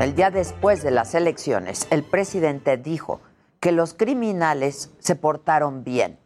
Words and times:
el 0.00 0.14
día 0.14 0.30
después 0.30 0.82
de 0.82 0.90
las 0.90 1.14
elecciones, 1.14 1.86
el 1.90 2.02
presidente 2.02 2.76
dijo 2.76 3.20
que 3.60 3.72
los 3.72 3.94
criminales 3.94 4.90
se 4.98 5.14
portaron 5.14 5.84
bien, 5.84 6.18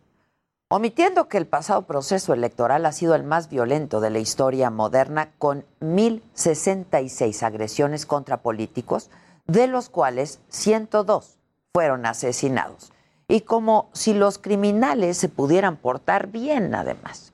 omitiendo 0.69 1.29
que 1.29 1.39
el 1.39 1.47
pasado 1.47 1.83
proceso 1.83 2.33
electoral 2.33 2.87
ha 2.87 2.93
sido 2.93 3.15
el 3.15 3.25
más 3.25 3.51
violento 3.51 4.01
de 4.01 4.11
la 4.11 4.19
historia 4.19 4.71
moderna, 4.71 5.31
con 5.39 5.65
1.066 5.81 7.43
agresiones 7.43 8.07
contra 8.07 8.39
políticos, 8.39 9.11
de 9.47 9.67
los 9.67 9.91
cuales 9.91 10.41
102 10.49 11.39
fueron 11.75 12.07
asesinados. 12.07 12.93
Y 13.29 13.43
como 13.43 13.91
si 13.93 14.15
los 14.15 14.39
criminales 14.39 15.19
se 15.19 15.29
pudieran 15.29 15.77
portar 15.77 16.29
bien, 16.29 16.75
además. 16.75 17.33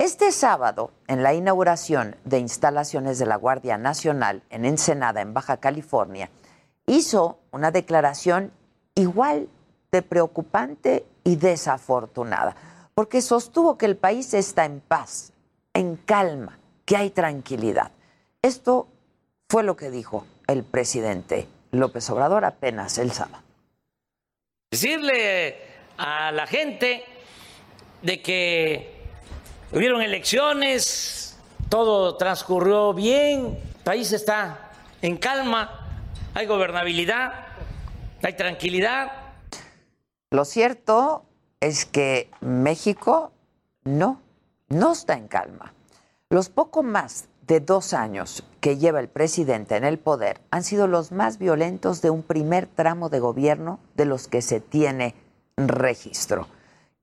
Este 0.00 0.32
sábado, 0.32 0.92
en 1.08 1.22
la 1.22 1.34
inauguración 1.34 2.16
de 2.24 2.38
instalaciones 2.38 3.18
de 3.18 3.26
la 3.26 3.36
Guardia 3.36 3.76
Nacional 3.76 4.42
en 4.48 4.64
Ensenada, 4.64 5.20
en 5.20 5.34
Baja 5.34 5.58
California, 5.58 6.30
hizo 6.86 7.38
una 7.50 7.70
declaración 7.70 8.50
igual 8.94 9.50
de 9.92 10.00
preocupante 10.00 11.04
y 11.22 11.36
desafortunada, 11.36 12.56
porque 12.94 13.20
sostuvo 13.20 13.76
que 13.76 13.84
el 13.84 13.98
país 13.98 14.32
está 14.32 14.64
en 14.64 14.80
paz, 14.80 15.34
en 15.74 15.96
calma, 15.96 16.58
que 16.86 16.96
hay 16.96 17.10
tranquilidad. 17.10 17.90
Esto 18.40 18.88
fue 19.50 19.64
lo 19.64 19.76
que 19.76 19.90
dijo 19.90 20.24
el 20.46 20.64
presidente 20.64 21.46
López 21.72 22.08
Obrador 22.08 22.46
apenas 22.46 22.96
el 22.96 23.12
sábado. 23.12 23.44
Decirle 24.70 25.56
a 25.98 26.32
la 26.32 26.46
gente 26.46 27.04
de 28.00 28.22
que 28.22 28.99
hubieron 29.72 30.02
elecciones, 30.02 31.36
todo 31.68 32.16
transcurrió 32.16 32.92
bien, 32.92 33.58
el 33.76 33.84
país 33.84 34.12
está 34.12 34.70
en 35.02 35.16
calma, 35.16 35.88
hay 36.34 36.46
gobernabilidad, 36.46 37.32
hay 38.22 38.34
tranquilidad. 38.34 39.12
Lo 40.30 40.44
cierto 40.44 41.24
es 41.60 41.84
que 41.84 42.30
México 42.40 43.32
no, 43.84 44.20
no 44.68 44.92
está 44.92 45.14
en 45.14 45.28
calma. 45.28 45.72
Los 46.28 46.48
poco 46.48 46.82
más 46.82 47.28
de 47.46 47.60
dos 47.60 47.94
años 47.94 48.44
que 48.60 48.76
lleva 48.76 49.00
el 49.00 49.08
presidente 49.08 49.76
en 49.76 49.84
el 49.84 49.98
poder 49.98 50.40
han 50.50 50.62
sido 50.62 50.86
los 50.86 51.10
más 51.10 51.38
violentos 51.38 52.00
de 52.00 52.10
un 52.10 52.22
primer 52.22 52.66
tramo 52.66 53.08
de 53.08 53.18
gobierno 53.18 53.80
de 53.96 54.04
los 54.04 54.28
que 54.28 54.40
se 54.40 54.60
tiene 54.60 55.16
registro. 55.56 56.46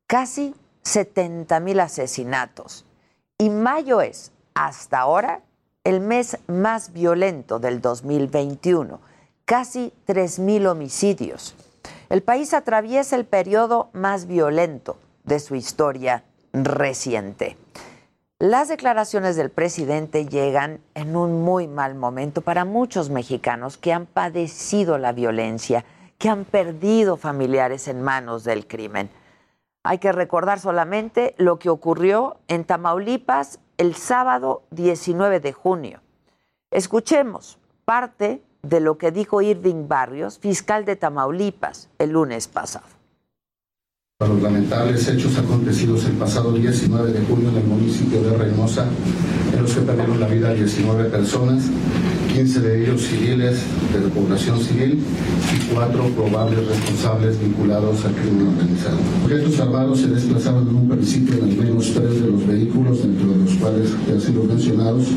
Casi 0.07 0.55
70 0.87 1.59
mil 1.59 1.81
asesinatos. 1.81 2.85
Y 3.37 3.49
mayo 3.49 4.01
es, 4.01 4.31
hasta 4.53 4.99
ahora, 4.99 5.41
el 5.83 5.99
mes 5.99 6.37
más 6.47 6.93
violento 6.93 7.59
del 7.59 7.81
2021. 7.81 8.99
Casi 9.43 9.93
3 10.05 10.39
mil 10.39 10.65
homicidios. 10.65 11.55
El 12.09 12.23
país 12.23 12.53
atraviesa 12.53 13.17
el 13.17 13.25
periodo 13.25 13.89
más 13.91 14.27
violento 14.27 14.97
de 15.25 15.39
su 15.39 15.55
historia 15.55 16.23
reciente. 16.53 17.57
Las 18.39 18.69
declaraciones 18.69 19.35
del 19.35 19.49
presidente 19.49 20.25
llegan 20.25 20.79
en 20.93 21.17
un 21.17 21.43
muy 21.43 21.67
mal 21.67 21.95
momento 21.95 22.41
para 22.41 22.63
muchos 22.63 23.09
mexicanos 23.09 23.77
que 23.77 23.91
han 23.91 24.05
padecido 24.05 24.97
la 24.97 25.11
violencia, 25.11 25.83
que 26.17 26.29
han 26.29 26.45
perdido 26.45 27.17
familiares 27.17 27.89
en 27.89 28.01
manos 28.01 28.45
del 28.45 28.67
crimen. 28.67 29.09
Hay 29.83 29.99
que 29.99 30.11
recordar 30.11 30.59
solamente 30.59 31.33
lo 31.37 31.59
que 31.59 31.69
ocurrió 31.69 32.37
en 32.47 32.65
Tamaulipas 32.65 33.59
el 33.77 33.95
sábado 33.95 34.63
19 34.71 35.39
de 35.39 35.53
junio. 35.53 36.01
Escuchemos 36.71 37.57
parte 37.85 38.43
de 38.63 38.79
lo 38.81 38.97
que 38.97 39.11
dijo 39.11 39.41
Irving 39.41 39.87
Barrios, 39.87 40.39
fiscal 40.39 40.83
de 40.83 40.95
Tamaulipas, 40.95 41.89
el 41.99 42.11
lunes 42.11 42.47
pasado. 42.47 42.85
Los 44.19 44.41
lamentables 44.41 45.07
hechos 45.07 45.37
acontecidos 45.37 46.05
el 46.05 46.13
pasado 46.13 46.51
19 46.51 47.13
de 47.13 47.23
junio 47.25 47.49
en 47.49 47.57
el 47.57 47.63
municipio 47.65 48.21
de 48.23 48.35
Reynosa, 48.35 48.87
en 49.53 49.61
los 49.61 49.71
que 49.71 49.81
perdieron 49.81 50.19
la 50.19 50.27
vida 50.27 50.53
19 50.53 51.09
personas, 51.11 51.69
15 52.37 52.59
de 52.59 52.83
ellos 52.83 53.01
civiles 53.01 53.63
de 53.91 53.99
la 53.99 54.13
población 54.13 54.59
civil 54.59 55.03
y 55.55 55.73
cuatro 55.73 56.03
probables 56.09 56.67
responsables 56.67 57.39
vinculados 57.39 58.05
al 58.05 58.13
crimen 58.13 58.49
organizado. 58.49 58.97
Objetos 59.23 59.59
armados 59.59 60.01
se 60.01 60.07
desplazaron 60.07 60.67
en 60.69 60.75
un 60.75 60.87
principio 60.87 61.33
en 61.33 61.45
al 61.45 61.57
menos 61.57 61.91
tres 61.95 62.21
de 62.21 62.27
los 62.27 62.45
vehículos, 62.45 63.01
dentro 63.01 63.29
de 63.29 63.37
los 63.37 63.55
cuales 63.55 63.91
han 64.07 64.21
sido 64.21 64.43
mencionados, 64.43 65.07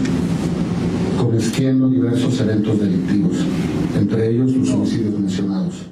cometiendo 1.19 1.91
diversos 1.91 2.41
eventos 2.41 2.81
delictivos, 2.81 3.37
entre 3.99 4.31
ellos 4.31 4.53
los 4.53 4.71
homicidios 4.71 5.19
mencionados. 5.19 5.91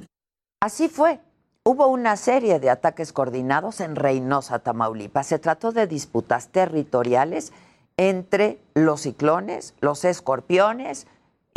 Así 0.62 0.88
fue. 0.88 1.20
Hubo 1.62 1.88
una 1.88 2.16
serie 2.16 2.58
de 2.58 2.70
ataques 2.70 3.12
coordinados 3.12 3.82
en 3.82 3.96
Reynosa, 3.96 4.60
Tamaulipas. 4.60 5.26
Se 5.26 5.38
trató 5.38 5.72
de 5.72 5.86
disputas 5.86 6.48
territoriales 6.48 7.52
entre 7.98 8.60
los 8.72 9.02
ciclones, 9.02 9.74
los 9.82 10.06
escorpiones 10.06 11.06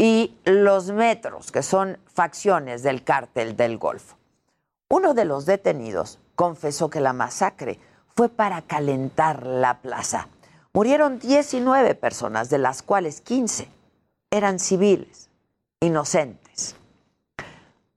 y 0.01 0.35
los 0.45 0.89
metros, 0.89 1.51
que 1.51 1.61
son 1.61 1.99
facciones 2.11 2.81
del 2.81 3.03
cártel 3.03 3.55
del 3.55 3.77
Golfo. 3.77 4.17
Uno 4.89 5.13
de 5.13 5.25
los 5.25 5.45
detenidos 5.45 6.17
confesó 6.33 6.89
que 6.89 6.99
la 6.99 7.13
masacre 7.13 7.79
fue 8.15 8.27
para 8.27 8.63
calentar 8.63 9.45
la 9.45 9.79
plaza. 9.79 10.27
Murieron 10.73 11.19
19 11.19 11.93
personas, 11.93 12.49
de 12.49 12.57
las 12.57 12.81
cuales 12.81 13.21
15 13.21 13.69
eran 14.31 14.57
civiles, 14.57 15.29
inocentes. 15.81 16.75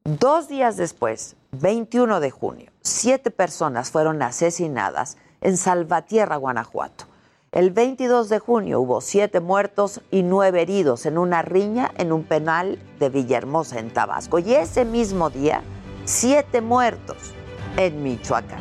Dos 0.04 0.46
días 0.48 0.76
después, 0.76 1.36
21 1.52 2.20
de 2.20 2.30
junio, 2.30 2.70
siete 2.82 3.30
personas 3.30 3.90
fueron 3.90 4.20
asesinadas 4.20 5.16
en 5.40 5.56
Salvatierra, 5.56 6.36
Guanajuato. 6.36 7.06
El 7.54 7.70
22 7.70 8.28
de 8.30 8.40
junio 8.40 8.80
hubo 8.80 9.00
siete 9.00 9.38
muertos 9.38 10.00
y 10.10 10.24
nueve 10.24 10.62
heridos 10.62 11.06
en 11.06 11.18
una 11.18 11.40
riña 11.40 11.92
en 11.98 12.10
un 12.10 12.24
penal 12.24 12.80
de 12.98 13.10
Villahermosa, 13.10 13.78
en 13.78 13.92
Tabasco. 13.92 14.40
Y 14.40 14.54
ese 14.54 14.84
mismo 14.84 15.30
día, 15.30 15.62
siete 16.04 16.60
muertos 16.60 17.32
en 17.76 18.02
Michoacán. 18.02 18.58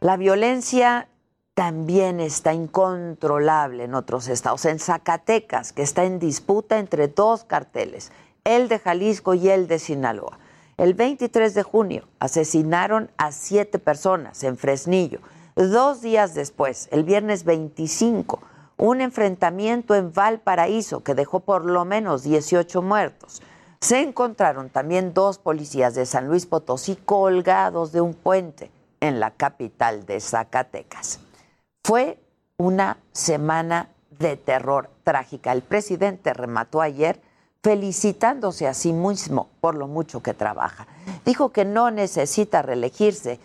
La 0.00 0.16
violencia 0.16 1.10
también 1.52 2.18
está 2.18 2.54
incontrolable 2.54 3.84
en 3.84 3.94
otros 3.94 4.28
estados. 4.28 4.64
En 4.64 4.78
Zacatecas, 4.78 5.74
que 5.74 5.82
está 5.82 6.04
en 6.04 6.18
disputa 6.18 6.78
entre 6.78 7.08
dos 7.08 7.44
carteles, 7.44 8.10
el 8.44 8.68
de 8.68 8.78
Jalisco 8.78 9.34
y 9.34 9.50
el 9.50 9.68
de 9.68 9.78
Sinaloa. 9.78 10.38
El 10.78 10.94
23 10.94 11.52
de 11.52 11.62
junio 11.62 12.08
asesinaron 12.20 13.10
a 13.18 13.32
siete 13.32 13.78
personas 13.78 14.42
en 14.44 14.56
Fresnillo. 14.56 15.20
Dos 15.58 16.02
días 16.02 16.34
después, 16.34 16.86
el 16.92 17.02
viernes 17.02 17.42
25, 17.42 18.38
un 18.76 19.00
enfrentamiento 19.00 19.96
en 19.96 20.12
Valparaíso 20.12 21.02
que 21.02 21.16
dejó 21.16 21.40
por 21.40 21.64
lo 21.64 21.84
menos 21.84 22.22
18 22.22 22.80
muertos. 22.80 23.42
Se 23.80 24.00
encontraron 24.02 24.70
también 24.70 25.14
dos 25.14 25.38
policías 25.38 25.96
de 25.96 26.06
San 26.06 26.28
Luis 26.28 26.46
Potosí 26.46 26.94
colgados 26.94 27.90
de 27.90 28.00
un 28.00 28.14
puente 28.14 28.70
en 29.00 29.18
la 29.18 29.32
capital 29.32 30.06
de 30.06 30.20
Zacatecas. 30.20 31.18
Fue 31.82 32.20
una 32.56 32.98
semana 33.10 33.88
de 34.16 34.36
terror 34.36 34.90
trágica. 35.02 35.50
El 35.50 35.62
presidente 35.62 36.34
remató 36.34 36.82
ayer 36.82 37.20
felicitándose 37.64 38.68
a 38.68 38.74
sí 38.74 38.92
mismo 38.92 39.48
por 39.60 39.74
lo 39.74 39.88
mucho 39.88 40.22
que 40.22 40.34
trabaja. 40.34 40.86
Dijo 41.24 41.48
que 41.48 41.64
no 41.64 41.90
necesita 41.90 42.62
reelegirse 42.62 43.40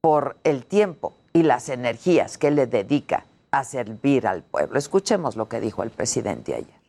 por 0.00 0.36
el 0.44 0.64
tiempo 0.64 1.15
y 1.36 1.42
las 1.42 1.68
energías 1.68 2.38
que 2.38 2.50
le 2.50 2.66
dedica 2.66 3.26
a 3.50 3.62
servir 3.62 4.26
al 4.26 4.42
pueblo. 4.42 4.78
Escuchemos 4.78 5.36
lo 5.36 5.50
que 5.50 5.60
dijo 5.60 5.82
el 5.82 5.90
presidente 5.90 6.54
ayer. 6.54 6.80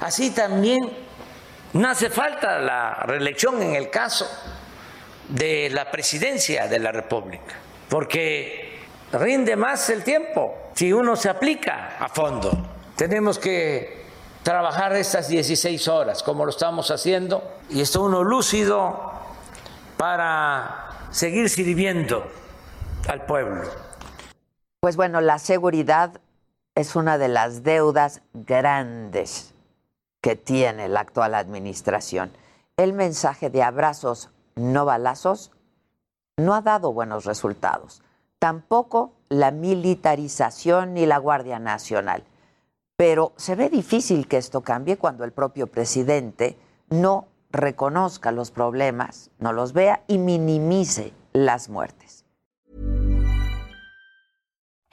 Así 0.00 0.30
también 0.30 0.78
no 1.74 1.88
hace 1.88 2.10
falta 2.10 2.58
la 2.58 2.94
reelección 3.04 3.62
en 3.62 3.76
el 3.76 3.88
caso 3.88 4.26
de 5.28 5.70
la 5.70 5.92
presidencia 5.92 6.66
de 6.66 6.80
la 6.80 6.90
República, 6.90 7.54
porque 7.88 8.80
rinde 9.12 9.54
más 9.54 9.88
el 9.90 10.02
tiempo 10.02 10.72
si 10.74 10.92
uno 10.92 11.14
se 11.14 11.28
aplica 11.28 11.98
a 12.00 12.08
fondo. 12.08 12.50
Tenemos 12.96 13.38
que 13.38 14.06
trabajar 14.42 14.96
estas 14.96 15.28
16 15.28 15.86
horas 15.86 16.24
como 16.24 16.44
lo 16.44 16.50
estamos 16.50 16.90
haciendo 16.90 17.58
y 17.70 17.80
está 17.80 18.00
uno 18.00 18.24
lúcido 18.24 19.12
para 19.96 21.06
seguir 21.12 21.48
sirviendo 21.48 22.40
al 23.10 23.26
pueblo. 23.26 23.62
Pues 24.80 24.96
bueno, 24.96 25.20
la 25.20 25.38
seguridad 25.38 26.20
es 26.76 26.94
una 26.94 27.18
de 27.18 27.28
las 27.28 27.64
deudas 27.64 28.22
grandes 28.32 29.52
que 30.20 30.36
tiene 30.36 30.88
la 30.88 31.00
actual 31.00 31.34
administración. 31.34 32.30
El 32.76 32.92
mensaje 32.92 33.50
de 33.50 33.64
abrazos, 33.64 34.30
no 34.54 34.84
balazos, 34.84 35.50
no 36.36 36.54
ha 36.54 36.62
dado 36.62 36.92
buenos 36.92 37.24
resultados. 37.24 38.02
Tampoco 38.38 39.12
la 39.28 39.50
militarización 39.50 40.94
ni 40.94 41.04
la 41.04 41.18
Guardia 41.18 41.58
Nacional. 41.58 42.22
Pero 42.96 43.32
se 43.36 43.56
ve 43.56 43.70
difícil 43.70 44.28
que 44.28 44.36
esto 44.36 44.60
cambie 44.60 44.98
cuando 44.98 45.24
el 45.24 45.32
propio 45.32 45.66
presidente 45.66 46.56
no 46.90 47.26
reconozca 47.50 48.30
los 48.30 48.50
problemas, 48.52 49.30
no 49.38 49.52
los 49.52 49.72
vea 49.72 50.04
y 50.06 50.18
minimice 50.18 51.12
las 51.32 51.68
muertes. 51.68 52.19